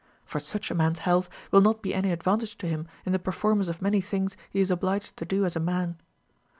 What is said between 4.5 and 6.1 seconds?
is obliged to do as a man.